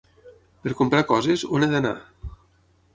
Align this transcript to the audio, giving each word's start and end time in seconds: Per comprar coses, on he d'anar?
Per 0.63 0.73
comprar 0.79 1.03
coses, 1.13 1.45
on 1.59 1.67
he 1.67 1.71
d'anar? 1.77 1.95